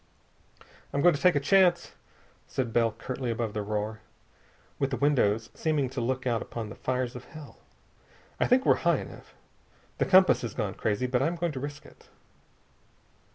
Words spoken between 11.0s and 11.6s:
but I'm going to